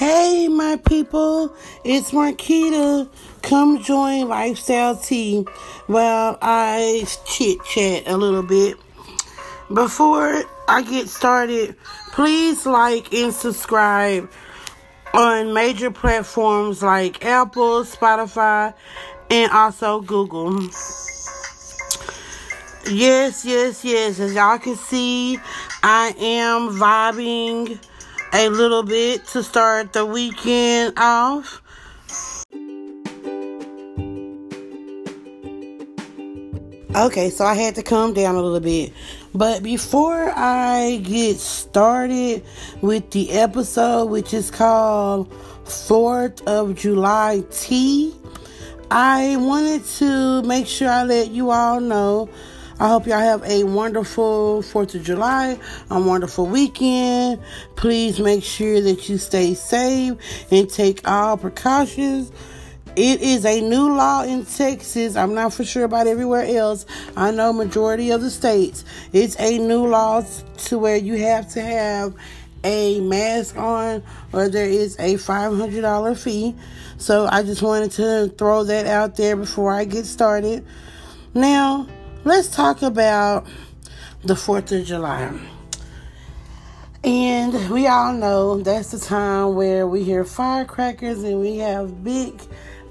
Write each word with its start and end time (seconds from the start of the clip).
Hey, 0.00 0.48
my 0.48 0.76
people, 0.76 1.54
it's 1.84 2.12
Marquita. 2.12 3.06
Come 3.42 3.82
join 3.82 4.28
Lifestyle 4.28 4.96
Tea 4.96 5.44
while 5.88 6.38
I 6.40 7.06
chit 7.26 7.62
chat 7.66 8.04
a 8.08 8.16
little 8.16 8.42
bit. 8.42 8.78
Before 9.70 10.42
I 10.66 10.80
get 10.80 11.10
started, 11.10 11.76
please 12.12 12.64
like 12.64 13.12
and 13.12 13.34
subscribe 13.34 14.30
on 15.12 15.52
major 15.52 15.90
platforms 15.90 16.82
like 16.82 17.22
Apple, 17.22 17.84
Spotify, 17.84 18.72
and 19.28 19.52
also 19.52 20.00
Google. 20.00 20.62
Yes, 22.90 23.44
yes, 23.44 23.84
yes. 23.84 24.18
As 24.18 24.32
y'all 24.32 24.58
can 24.58 24.76
see, 24.76 25.38
I 25.82 26.14
am 26.18 26.70
vibing 26.70 27.78
a 28.32 28.48
little 28.48 28.82
bit 28.82 29.26
to 29.28 29.42
start 29.42 29.92
the 29.92 30.06
weekend 30.06 30.94
off. 30.98 31.62
Okay, 36.94 37.30
so 37.30 37.44
I 37.44 37.54
had 37.54 37.76
to 37.76 37.82
calm 37.82 38.14
down 38.14 38.34
a 38.34 38.42
little 38.42 38.60
bit. 38.60 38.92
But 39.34 39.62
before 39.62 40.32
I 40.34 41.00
get 41.02 41.38
started 41.38 42.44
with 42.82 43.10
the 43.10 43.30
episode, 43.30 44.06
which 44.06 44.34
is 44.34 44.50
called 44.50 45.30
4th 45.64 46.42
of 46.46 46.74
July 46.74 47.44
Tea, 47.50 48.14
I 48.90 49.36
wanted 49.36 49.84
to 49.98 50.42
make 50.42 50.66
sure 50.66 50.88
I 50.88 51.04
let 51.04 51.30
you 51.30 51.50
all 51.50 51.80
know 51.80 52.28
I 52.80 52.88
hope 52.88 53.06
y'all 53.06 53.18
have 53.18 53.42
a 53.44 53.64
wonderful 53.64 54.62
4th 54.62 54.94
of 54.94 55.02
July, 55.02 55.58
a 55.90 56.00
wonderful 56.00 56.46
weekend. 56.46 57.38
Please 57.76 58.18
make 58.18 58.42
sure 58.42 58.80
that 58.80 59.06
you 59.06 59.18
stay 59.18 59.52
safe 59.52 60.16
and 60.50 60.66
take 60.66 61.06
all 61.06 61.36
precautions. 61.36 62.32
It 62.96 63.20
is 63.20 63.44
a 63.44 63.60
new 63.60 63.94
law 63.94 64.22
in 64.22 64.46
Texas. 64.46 65.14
I'm 65.14 65.34
not 65.34 65.52
for 65.52 65.62
sure 65.62 65.84
about 65.84 66.06
everywhere 66.06 66.44
else. 66.44 66.86
I 67.18 67.32
know 67.32 67.52
majority 67.52 68.12
of 68.12 68.22
the 68.22 68.30
states. 68.30 68.86
It's 69.12 69.38
a 69.38 69.58
new 69.58 69.86
law 69.86 70.24
to 70.56 70.78
where 70.78 70.96
you 70.96 71.18
have 71.18 71.50
to 71.50 71.60
have 71.60 72.14
a 72.64 72.98
mask 73.00 73.58
on 73.58 74.02
or 74.32 74.48
there 74.48 74.64
is 74.64 74.96
a 74.98 75.16
$500 75.16 76.16
fee. 76.16 76.54
So 76.96 77.28
I 77.30 77.42
just 77.42 77.60
wanted 77.60 77.90
to 77.92 78.28
throw 78.38 78.64
that 78.64 78.86
out 78.86 79.16
there 79.16 79.36
before 79.36 79.70
I 79.70 79.84
get 79.84 80.06
started. 80.06 80.64
Now, 81.34 81.86
let's 82.24 82.48
talk 82.48 82.82
about 82.82 83.46
the 84.24 84.34
4th 84.34 84.78
of 84.78 84.86
July. 84.86 85.32
And 87.02 87.70
we 87.70 87.86
all 87.86 88.12
know 88.12 88.60
that's 88.60 88.90
the 88.90 88.98
time 88.98 89.54
where 89.54 89.86
we 89.86 90.04
hear 90.04 90.24
firecrackers 90.24 91.22
and 91.22 91.40
we 91.40 91.56
have 91.58 92.04
big 92.04 92.42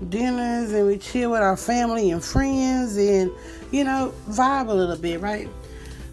dinners 0.10 0.72
and 0.72 0.88
we 0.88 0.98
chill 0.98 1.32
with 1.32 1.42
our 1.42 1.58
family 1.58 2.10
and 2.10 2.24
friends 2.24 2.98
and, 2.98 3.32
you 3.72 3.84
know, 3.84 4.12
vibe 4.30 4.70
a 4.70 4.74
little 4.74 4.98
bit, 4.98 5.22
right? 5.22 5.48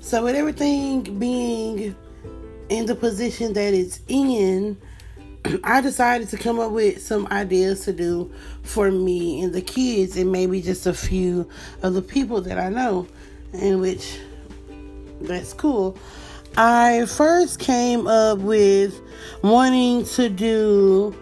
So, 0.01 0.23
with 0.25 0.35
everything 0.35 1.19
being 1.19 1.97
in 2.69 2.87
the 2.87 2.95
position 2.95 3.55
that 3.55 3.73
it's 3.73 4.01
in, 4.09 4.77
I 5.65 5.81
decided 5.81 6.29
to 6.31 6.37
come 6.37 6.59
up 6.59 6.73
with 6.73 7.03
some 7.03 7.27
ideas 7.29 7.85
to 7.85 7.93
do 7.93 8.33
for 8.63 8.91
me 8.91 9.43
and 9.43 9.53
the 9.53 9.63
kids, 9.63 10.17
and 10.17 10.33
maybe 10.33 10.61
just 10.61 10.87
a 10.87 10.95
few 10.95 11.49
of 11.83 11.95
the 11.95 12.03
people 12.03 12.41
that 12.43 12.59
I 12.59 12.69
know, 12.69 13.07
in 13.53 13.81
which 13.81 14.19
that's 15.21 15.53
cool. 15.53 15.97
I 16.57 17.07
first 17.07 17.59
came 17.59 18.07
up 18.07 18.39
with 18.39 19.01
wanting 19.43 20.05
to 20.07 20.29
do 20.29 21.15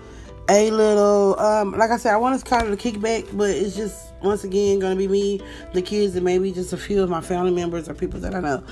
a 0.48 0.70
little, 0.70 1.39
um, 1.41 1.72
like 1.72 1.91
I 1.91 1.97
said, 1.97 2.12
I 2.12 2.17
want 2.19 2.39
to 2.39 2.45
call 2.45 2.67
it 2.67 2.72
a 2.72 2.77
kickback, 2.77 3.36
but 3.36 3.50
it's 3.50 3.75
just 3.75 4.12
once 4.22 4.45
again 4.45 4.78
going 4.78 4.97
to 4.97 4.98
be 4.98 5.08
me, 5.08 5.41
the 5.72 5.83
kids, 5.83 6.14
and 6.14 6.24
maybe 6.24 6.52
just 6.52 6.73
a 6.73 6.77
few 6.77 7.02
of 7.02 7.11
my 7.11 7.20
family 7.20 7.51
members 7.51 7.89
or 7.89 7.95
people 7.95 8.20
that 8.20 8.34
I 8.34 8.40
know. 8.40 8.63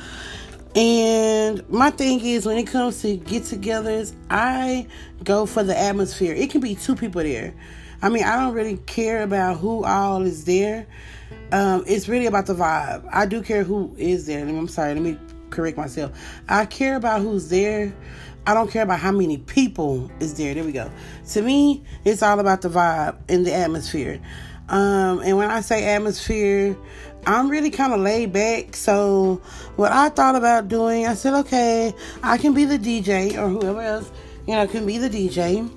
And 0.74 1.68
my 1.68 1.90
thing 1.90 2.20
is, 2.20 2.46
when 2.46 2.56
it 2.56 2.66
comes 2.66 3.02
to 3.02 3.16
get 3.16 3.42
togethers, 3.42 4.14
I 4.30 4.86
go 5.22 5.44
for 5.44 5.62
the 5.62 5.78
atmosphere. 5.78 6.34
It 6.34 6.50
can 6.50 6.62
be 6.62 6.74
two 6.74 6.96
people 6.96 7.22
there. 7.22 7.54
I 8.00 8.08
mean, 8.08 8.24
I 8.24 8.40
don't 8.40 8.54
really 8.54 8.78
care 8.78 9.22
about 9.22 9.58
who 9.58 9.84
all 9.84 10.22
is 10.22 10.44
there. 10.44 10.86
Um, 11.52 11.84
it's 11.86 12.08
really 12.08 12.26
about 12.26 12.46
the 12.46 12.54
vibe. 12.54 13.06
I 13.12 13.26
do 13.26 13.42
care 13.42 13.64
who 13.64 13.94
is 13.98 14.26
there. 14.26 14.46
I'm 14.46 14.66
sorry, 14.66 14.94
let 14.94 15.02
me 15.02 15.18
correct 15.50 15.76
myself. 15.76 16.18
I 16.48 16.64
care 16.64 16.96
about 16.96 17.20
who's 17.20 17.50
there. 17.50 17.94
I 18.46 18.54
don't 18.54 18.70
care 18.70 18.82
about 18.82 18.98
how 18.98 19.12
many 19.12 19.38
people 19.38 20.10
is 20.18 20.34
there. 20.34 20.54
There 20.54 20.64
we 20.64 20.72
go. 20.72 20.90
To 21.32 21.42
me, 21.42 21.84
it's 22.04 22.22
all 22.22 22.40
about 22.40 22.62
the 22.62 22.70
vibe 22.70 23.16
and 23.28 23.46
the 23.46 23.52
atmosphere. 23.52 24.20
Um, 24.72 25.20
and 25.20 25.36
when 25.36 25.50
I 25.50 25.60
say 25.60 25.84
atmosphere, 25.84 26.74
I'm 27.26 27.50
really 27.50 27.70
kind 27.70 27.92
of 27.92 28.00
laid 28.00 28.32
back. 28.32 28.74
So, 28.74 29.42
what 29.76 29.92
I 29.92 30.08
thought 30.08 30.34
about 30.34 30.68
doing, 30.68 31.06
I 31.06 31.14
said, 31.14 31.34
okay, 31.40 31.92
I 32.22 32.38
can 32.38 32.54
be 32.54 32.64
the 32.64 32.78
DJ 32.78 33.36
or 33.36 33.48
whoever 33.48 33.82
else, 33.82 34.10
you 34.46 34.54
know, 34.54 34.66
can 34.66 34.86
be 34.86 34.96
the 34.96 35.10
DJ. 35.10 35.70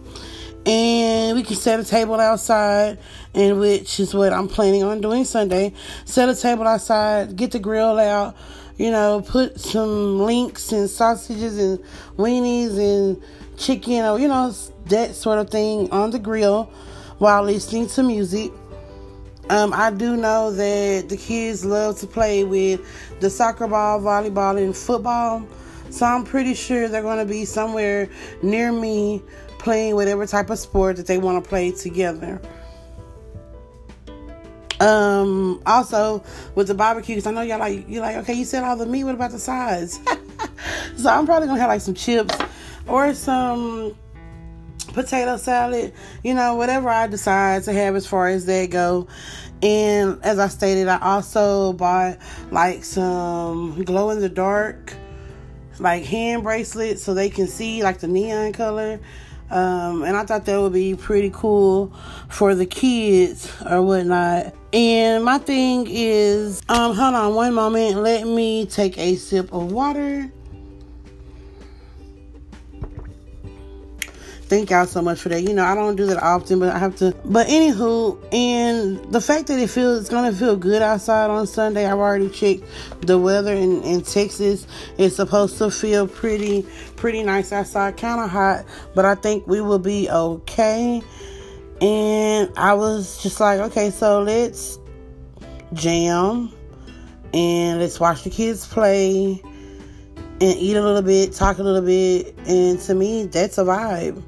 And 0.65 1.37
we 1.37 1.43
can 1.43 1.57
set 1.57 1.79
a 1.79 1.83
table 1.83 2.19
outside, 2.21 2.97
and 3.35 3.59
which 3.59 3.99
is 3.99 4.15
what 4.15 4.31
I'm 4.31 4.47
planning 4.47 4.83
on 4.83 5.01
doing 5.01 5.25
Sunday. 5.25 5.73
Set 6.05 6.29
a 6.29 6.35
table 6.35 6.65
outside, 6.65 7.35
get 7.35 7.51
the 7.51 7.59
grill 7.59 7.99
out, 7.99 8.35
you 8.77 8.91
know, 8.91 9.21
put 9.21 9.59
some 9.59 10.19
links 10.19 10.71
and 10.71 10.89
sausages 10.89 11.59
and 11.59 11.79
weenies 12.17 12.79
and 12.79 13.21
chicken 13.57 14.05
or, 14.05 14.19
you 14.19 14.29
know, 14.29 14.53
that 14.85 15.15
sort 15.15 15.37
of 15.37 15.49
thing 15.49 15.91
on 15.91 16.11
the 16.11 16.19
grill 16.19 16.71
while 17.19 17.43
listening 17.43 17.87
to 17.87 18.03
music 18.03 18.51
um, 19.49 19.73
I 19.73 19.91
do 19.91 20.17
know 20.17 20.51
that 20.51 21.09
the 21.09 21.17
kids 21.17 21.63
love 21.63 21.99
to 21.99 22.07
play 22.07 22.43
with 22.43 22.81
the 23.19 23.29
soccer 23.29 23.67
ball, 23.67 23.99
volleyball, 24.01 24.61
and 24.61 24.75
football. 24.75 25.45
So 25.91 26.05
I'm 26.05 26.23
pretty 26.23 26.55
sure 26.55 26.87
they're 26.87 27.01
going 27.01 27.19
to 27.19 27.31
be 27.31 27.45
somewhere 27.45 28.09
near 28.41 28.71
me 28.71 29.21
playing 29.59 29.95
whatever 29.95 30.25
type 30.25 30.49
of 30.49 30.59
sport 30.59 30.97
that 30.97 31.07
they 31.07 31.17
want 31.17 31.43
to 31.43 31.47
play 31.47 31.71
together. 31.71 32.41
Um, 34.79 35.61
also 35.65 36.23
with 36.55 36.67
the 36.67 36.73
barbecue, 36.73 37.15
because 37.15 37.27
I 37.27 37.31
know 37.31 37.41
y'all 37.41 37.59
like 37.59 37.87
you 37.87 38.01
like 38.01 38.17
okay, 38.17 38.33
you 38.33 38.43
said 38.43 38.63
all 38.63 38.75
the 38.75 38.85
meat. 38.85 39.05
What 39.05 39.15
about 39.15 39.31
the 39.31 39.39
sides? 39.39 39.99
so 40.97 41.09
I'm 41.09 41.25
probably 41.25 41.47
gonna 41.47 41.61
have 41.61 41.69
like 41.69 41.79
some 41.79 41.93
chips 41.93 42.35
or 42.85 43.13
some 43.13 43.95
potato 44.95 45.37
salad, 45.37 45.93
you 46.23 46.33
know, 46.33 46.55
whatever 46.55 46.89
I 46.89 47.05
decide 47.07 47.63
to 47.63 47.73
have 47.73 47.95
as 47.95 48.07
far 48.07 48.29
as 48.29 48.45
that 48.47 48.71
go. 48.71 49.07
And 49.61 50.19
as 50.23 50.39
I 50.39 50.47
stated, 50.47 50.87
I 50.87 50.99
also 50.99 51.73
bought 51.73 52.17
like 52.51 52.83
some 52.83 53.83
glow 53.83 54.09
in 54.09 54.21
the 54.21 54.29
dark, 54.29 54.93
like 55.79 56.03
hand 56.03 56.43
bracelets 56.43 57.03
so 57.03 57.13
they 57.13 57.29
can 57.29 57.47
see 57.47 57.83
like 57.83 57.99
the 57.99 58.07
neon 58.07 58.53
color. 58.53 58.99
Um, 59.51 60.01
and 60.03 60.17
I 60.17 60.23
thought 60.23 60.45
that 60.45 60.59
would 60.59 60.73
be 60.73 60.95
pretty 60.95 61.29
cool 61.29 61.93
for 62.29 62.55
the 62.55 62.65
kids 62.65 63.51
or 63.69 63.81
whatnot. 63.83 64.55
And 64.73 65.23
my 65.23 65.37
thing 65.37 65.85
is, 65.89 66.61
um, 66.67 66.95
hold 66.95 67.13
on 67.13 67.35
one 67.35 67.53
moment. 67.53 67.97
Let 67.97 68.25
me 68.25 68.65
take 68.65 68.97
a 68.97 69.15
sip 69.17 69.53
of 69.53 69.71
water. 69.71 70.31
Thank 74.55 74.69
y'all 74.69 74.85
so 74.85 75.01
much 75.01 75.19
for 75.19 75.27
that. 75.27 75.41
You 75.41 75.53
know, 75.53 75.65
I 75.65 75.75
don't 75.75 75.97
do 75.97 76.05
that 76.05 76.23
often, 76.23 76.59
but 76.59 76.69
I 76.69 76.79
have 76.79 76.95
to. 76.97 77.13
But 77.25 77.47
anywho, 77.47 78.17
and 78.33 79.11
the 79.11 79.19
fact 79.19 79.47
that 79.47 79.59
it 79.59 79.69
feels 79.69 79.99
it's 79.99 80.09
gonna 80.09 80.31
feel 80.31 80.55
good 80.55 80.81
outside 80.81 81.29
on 81.29 81.45
Sunday, 81.45 81.85
I've 81.85 81.97
already 81.97 82.29
checked 82.29 82.63
the 83.01 83.19
weather 83.19 83.53
in, 83.53 83.83
in 83.83 84.01
Texas. 84.01 84.65
It's 84.97 85.17
supposed 85.17 85.57
to 85.57 85.69
feel 85.69 86.07
pretty, 86.07 86.65
pretty 86.95 87.21
nice 87.23 87.51
outside, 87.51 87.97
kind 87.97 88.21
of 88.21 88.29
hot, 88.29 88.63
but 88.93 89.03
I 89.03 89.15
think 89.15 89.45
we 89.45 89.59
will 89.59 89.79
be 89.79 90.09
okay. 90.09 91.01
And 91.81 92.49
I 92.55 92.75
was 92.75 93.21
just 93.21 93.41
like, 93.41 93.59
okay, 93.59 93.89
so 93.89 94.21
let's 94.21 94.79
jam 95.73 96.53
and 97.33 97.81
let's 97.81 97.99
watch 97.99 98.23
the 98.23 98.29
kids 98.29 98.65
play 98.65 99.41
and 100.39 100.57
eat 100.57 100.77
a 100.77 100.81
little 100.81 101.01
bit, 101.01 101.33
talk 101.33 101.57
a 101.57 101.63
little 101.63 101.81
bit, 101.81 102.33
and 102.47 102.79
to 102.79 102.95
me, 102.95 103.25
that's 103.25 103.57
a 103.57 103.65
vibe. 103.65 104.23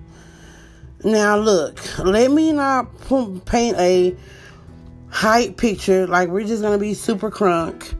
Now, 1.03 1.37
look, 1.37 1.79
let 1.99 2.31
me 2.31 2.51
not 2.51 2.87
paint 3.45 3.77
a 3.77 4.15
hype 5.09 5.55
picture 5.55 6.07
like 6.07 6.29
we're 6.29 6.45
just 6.45 6.61
gonna 6.61 6.77
be 6.77 6.93
super 6.93 7.29
crunk. 7.29 7.93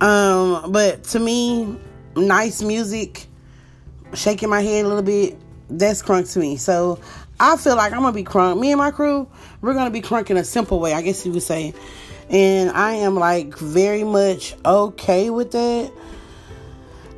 Um, 0.00 0.70
but 0.70 1.04
to 1.04 1.18
me, 1.18 1.76
nice 2.16 2.62
music, 2.62 3.26
shaking 4.14 4.48
my 4.48 4.60
head 4.60 4.84
a 4.84 4.88
little 4.88 5.02
bit, 5.02 5.36
that's 5.68 6.02
crunk 6.02 6.32
to 6.32 6.38
me. 6.38 6.56
So 6.56 7.00
I 7.38 7.56
feel 7.56 7.76
like 7.76 7.92
I'm 7.92 8.00
gonna 8.00 8.12
be 8.12 8.24
crunk. 8.24 8.60
Me 8.60 8.70
and 8.70 8.78
my 8.78 8.92
crew, 8.92 9.28
we're 9.60 9.74
gonna 9.74 9.90
be 9.90 10.00
crunk 10.00 10.30
in 10.30 10.36
a 10.36 10.44
simple 10.44 10.78
way, 10.78 10.92
I 10.92 11.02
guess 11.02 11.26
you 11.26 11.32
would 11.32 11.42
say. 11.42 11.74
And 12.28 12.70
I 12.70 12.92
am 12.92 13.16
like 13.16 13.58
very 13.58 14.04
much 14.04 14.54
okay 14.64 15.30
with 15.30 15.50
that. 15.50 15.92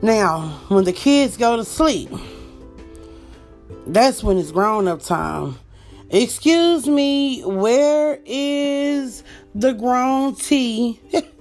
Now, 0.01 0.61
when 0.69 0.85
the 0.85 0.93
kids 0.93 1.37
go 1.37 1.57
to 1.57 1.65
sleep, 1.65 2.11
that's 3.87 4.23
when 4.23 4.39
it's 4.39 4.53
grown 4.53 4.89
up 4.89 5.03
time. 5.03 5.57
Excuse 6.11 6.87
me, 6.87 7.43
where 7.43 8.21
is 8.27 9.25
the 9.55 9.73
grown 9.73 10.35
tea? 10.35 11.01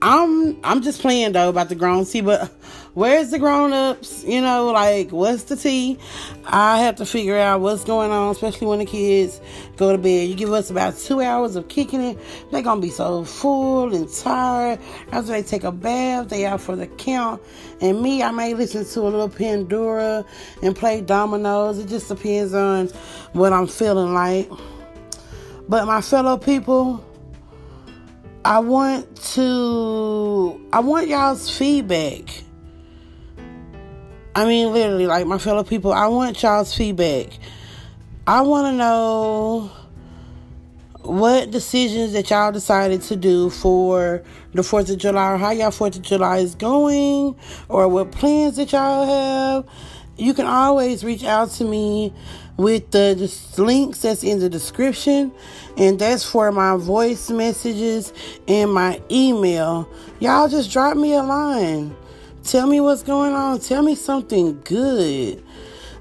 I'm 0.00 0.64
I'm 0.64 0.82
just 0.82 1.00
playing 1.00 1.32
though 1.32 1.48
about 1.48 1.68
the 1.68 1.74
grown 1.74 2.04
tea, 2.04 2.20
but 2.20 2.48
where's 2.94 3.30
the 3.30 3.38
grown 3.40 3.72
ups? 3.72 4.22
You 4.24 4.40
know, 4.40 4.66
like 4.66 5.10
what's 5.10 5.44
the 5.44 5.56
tea? 5.56 5.98
I 6.44 6.78
have 6.78 6.96
to 6.96 7.06
figure 7.06 7.36
out 7.36 7.60
what's 7.60 7.82
going 7.82 8.12
on, 8.12 8.30
especially 8.30 8.68
when 8.68 8.78
the 8.78 8.84
kids 8.84 9.40
go 9.76 9.90
to 9.90 9.98
bed. 9.98 10.28
You 10.28 10.36
give 10.36 10.52
us 10.52 10.70
about 10.70 10.96
two 10.96 11.20
hours 11.20 11.56
of 11.56 11.68
kicking 11.68 12.00
it, 12.00 12.18
they're 12.52 12.62
gonna 12.62 12.80
be 12.80 12.90
so 12.90 13.24
full 13.24 13.92
and 13.92 14.08
tired. 14.08 14.78
After 15.10 15.32
they 15.32 15.42
take 15.42 15.64
a 15.64 15.72
bath, 15.72 16.28
they 16.28 16.46
out 16.46 16.60
for 16.60 16.76
the 16.76 16.86
count. 16.86 17.42
And 17.80 18.00
me, 18.00 18.22
I 18.22 18.30
may 18.30 18.54
listen 18.54 18.84
to 18.84 19.00
a 19.00 19.02
little 19.02 19.28
Pandora 19.28 20.24
and 20.62 20.76
play 20.76 21.00
dominoes. 21.00 21.78
It 21.78 21.88
just 21.88 22.08
depends 22.08 22.54
on 22.54 22.88
what 23.32 23.52
I'm 23.52 23.66
feeling 23.66 24.14
like. 24.14 24.48
But 25.68 25.86
my 25.86 26.00
fellow 26.00 26.38
people, 26.38 27.04
I 28.44 28.60
want 28.60 29.16
to 29.34 30.68
I 30.72 30.80
want 30.80 31.08
y'all's 31.08 31.56
feedback. 31.56 32.44
I 34.34 34.44
mean 34.46 34.72
literally 34.72 35.06
like 35.06 35.26
my 35.26 35.38
fellow 35.38 35.64
people, 35.64 35.92
I 35.92 36.06
want 36.06 36.42
y'all's 36.42 36.74
feedback. 36.74 37.28
I 38.26 38.42
want 38.42 38.72
to 38.72 38.72
know 38.72 39.70
what 41.02 41.50
decisions 41.50 42.12
that 42.12 42.28
y'all 42.30 42.52
decided 42.52 43.02
to 43.02 43.16
do 43.16 43.48
for 43.50 44.22
the 44.52 44.62
4th 44.62 44.90
of 44.90 44.98
July 44.98 45.32
or 45.32 45.36
how 45.38 45.50
y'all 45.50 45.70
4th 45.70 45.96
of 45.96 46.02
July 46.02 46.38
is 46.38 46.54
going 46.54 47.34
or 47.68 47.88
what 47.88 48.12
plans 48.12 48.56
that 48.56 48.72
y'all 48.72 49.06
have. 49.06 49.66
You 50.16 50.34
can 50.34 50.46
always 50.46 51.04
reach 51.04 51.24
out 51.24 51.50
to 51.52 51.64
me 51.64 52.12
with 52.58 52.90
the, 52.90 53.14
links 53.56 54.00
that's 54.02 54.24
in 54.24 54.40
the 54.40 54.50
description, 54.50 55.32
and 55.78 55.98
that's 55.98 56.24
for 56.24 56.52
my 56.52 56.76
voice 56.76 57.30
messages 57.30 58.12
and 58.46 58.74
my 58.74 59.00
email. 59.10 59.88
Y'all 60.20 60.48
just 60.48 60.70
drop 60.70 60.96
me 60.96 61.14
a 61.14 61.22
line. 61.22 61.96
Tell 62.42 62.66
me 62.66 62.80
what's 62.80 63.04
going 63.04 63.32
on. 63.32 63.60
Tell 63.60 63.82
me 63.82 63.94
something 63.94 64.60
good. 64.64 65.42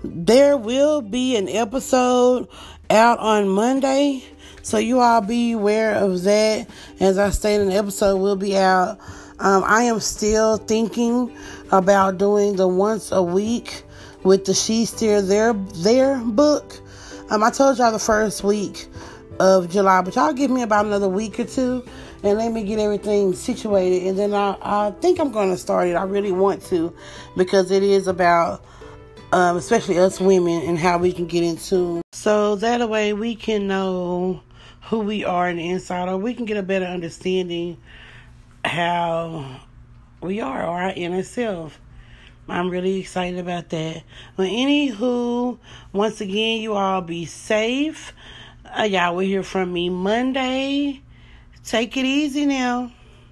There 0.03 0.57
will 0.57 1.01
be 1.01 1.35
an 1.35 1.47
episode 1.47 2.47
out 2.89 3.19
on 3.19 3.49
Monday, 3.49 4.23
so 4.63 4.77
you 4.79 4.99
all 4.99 5.21
be 5.21 5.51
aware 5.51 5.93
of 5.93 6.23
that. 6.23 6.67
As 6.99 7.19
I 7.19 7.29
stated, 7.29 7.67
an 7.67 7.73
episode 7.73 8.17
will 8.17 8.35
be 8.35 8.57
out. 8.57 8.97
Um, 9.39 9.63
I 9.63 9.83
am 9.83 9.99
still 9.99 10.57
thinking 10.57 11.35
about 11.71 12.17
doing 12.17 12.55
the 12.55 12.67
once 12.67 13.11
a 13.11 13.21
week 13.21 13.83
with 14.27 14.43
the 14.43 14.53
She 14.53 14.83
Steer 14.83 15.21
Their 15.21 15.53
Their 15.53 16.17
book. 16.17 16.75
Um, 17.29 17.43
I 17.43 17.49
told 17.49 17.77
y'all 17.77 17.93
the 17.93 17.99
first 17.99 18.43
week 18.43 18.87
of 19.39 19.69
July, 19.69 20.01
but 20.01 20.15
y'all 20.15 20.33
give 20.33 20.51
me 20.51 20.63
about 20.63 20.85
another 20.85 21.07
week 21.07 21.39
or 21.39 21.45
two 21.45 21.85
and 22.23 22.37
let 22.37 22.51
me 22.51 22.63
get 22.63 22.77
everything 22.77 23.33
situated, 23.33 24.07
and 24.07 24.19
then 24.19 24.33
I, 24.33 24.57
I 24.61 24.91
think 24.91 25.19
I'm 25.19 25.31
going 25.31 25.51
to 25.51 25.57
start 25.57 25.87
it. 25.87 25.93
I 25.93 26.03
really 26.03 26.33
want 26.33 26.61
to 26.65 26.93
because 27.37 27.71
it 27.71 27.83
is 27.83 28.07
about, 28.07 28.65
um, 29.31 29.55
especially 29.55 29.97
us 29.97 30.19
women, 30.19 30.61
and 30.63 30.77
how 30.77 30.97
we 30.97 31.13
can 31.13 31.27
get 31.27 31.43
into. 31.43 32.01
So 32.11 32.55
that 32.57 32.89
way 32.89 33.13
we 33.13 33.35
can 33.35 33.67
know 33.67 34.41
who 34.89 34.99
we 34.99 35.23
are 35.23 35.47
in 35.47 35.57
the 35.57 35.69
inside, 35.69 36.09
or 36.09 36.17
we 36.17 36.33
can 36.33 36.45
get 36.45 36.57
a 36.57 36.63
better 36.63 36.85
understanding 36.85 37.77
how 38.65 39.61
we 40.21 40.41
are, 40.41 40.63
or 40.63 40.81
our 40.81 40.93
inner 40.95 41.23
self. 41.23 41.79
I'm 42.49 42.69
really 42.69 42.99
excited 42.99 43.39
about 43.39 43.69
that. 43.69 44.03
But 44.35 44.47
anywho, 44.47 45.57
once 45.91 46.21
again, 46.21 46.61
you 46.61 46.73
all 46.73 47.01
be 47.01 47.25
safe. 47.25 48.13
Uh, 48.65 48.83
y'all 48.83 49.15
will 49.15 49.25
hear 49.25 49.43
from 49.43 49.73
me 49.73 49.89
Monday. 49.89 51.01
Take 51.63 51.97
it 51.97 52.05
easy 52.05 52.45
now. 52.45 52.91